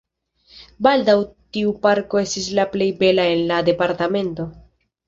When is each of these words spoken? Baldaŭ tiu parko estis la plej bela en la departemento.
Baldaŭ 0.87 1.15
tiu 1.57 1.75
parko 1.85 2.23
estis 2.25 2.49
la 2.61 2.67
plej 2.75 2.89
bela 3.05 3.31
en 3.37 3.47
la 3.53 3.63
departemento. 3.71 4.53